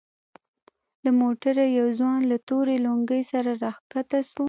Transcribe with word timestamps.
له 1.03 1.11
موټره 1.19 1.65
يو 1.79 1.87
ځوان 1.99 2.21
له 2.31 2.37
تورې 2.47 2.75
لونگۍ 2.85 3.21
سره 3.31 3.51
راکښته 3.63 4.19
سو. 4.29 4.39